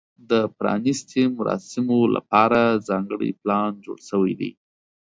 [0.29, 4.51] د پرانیستې مراسمو لپاره ځانګړی پلان جوړ شوی دی.